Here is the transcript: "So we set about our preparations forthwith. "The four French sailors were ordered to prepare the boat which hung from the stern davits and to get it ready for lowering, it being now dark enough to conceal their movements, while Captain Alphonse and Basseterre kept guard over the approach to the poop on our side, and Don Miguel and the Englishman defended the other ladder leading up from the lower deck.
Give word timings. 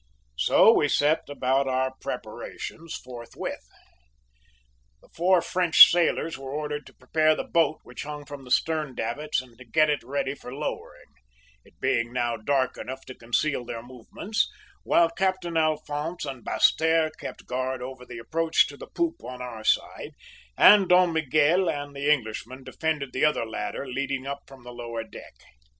"So 0.35 0.73
we 0.73 0.87
set 0.89 1.29
about 1.29 1.67
our 1.67 1.93
preparations 2.01 2.95
forthwith. 2.95 3.63
"The 4.99 5.09
four 5.09 5.43
French 5.43 5.91
sailors 5.91 6.39
were 6.39 6.49
ordered 6.49 6.87
to 6.87 6.95
prepare 6.95 7.35
the 7.35 7.43
boat 7.43 7.81
which 7.83 8.01
hung 8.01 8.25
from 8.25 8.43
the 8.43 8.49
stern 8.49 8.95
davits 8.95 9.41
and 9.41 9.55
to 9.59 9.63
get 9.63 9.91
it 9.91 10.01
ready 10.01 10.33
for 10.33 10.51
lowering, 10.51 11.11
it 11.63 11.79
being 11.79 12.11
now 12.11 12.35
dark 12.35 12.79
enough 12.79 13.05
to 13.05 13.13
conceal 13.13 13.63
their 13.63 13.83
movements, 13.83 14.49
while 14.83 15.11
Captain 15.11 15.55
Alphonse 15.55 16.25
and 16.25 16.43
Basseterre 16.43 17.11
kept 17.19 17.45
guard 17.45 17.83
over 17.83 18.03
the 18.03 18.17
approach 18.17 18.65
to 18.69 18.77
the 18.77 18.87
poop 18.87 19.23
on 19.23 19.39
our 19.39 19.63
side, 19.63 20.13
and 20.57 20.89
Don 20.89 21.13
Miguel 21.13 21.69
and 21.69 21.95
the 21.95 22.11
Englishman 22.11 22.63
defended 22.63 23.13
the 23.13 23.23
other 23.23 23.45
ladder 23.45 23.85
leading 23.85 24.25
up 24.25 24.39
from 24.47 24.63
the 24.63 24.73
lower 24.73 25.03
deck. 25.03 25.35